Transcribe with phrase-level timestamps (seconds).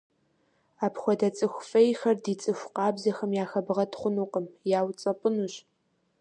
[0.85, 4.45] Апхуэдэ цӀыху фӀейхэр ди цӀыху къабзэхэм яхэбгъэт хъунукъым,
[4.79, 5.55] яуцӀэпӀынущ.